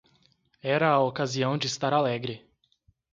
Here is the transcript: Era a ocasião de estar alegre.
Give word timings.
Era 0.63 0.89
a 0.89 0.99
ocasião 1.03 1.59
de 1.59 1.67
estar 1.67 1.93
alegre. 1.93 2.43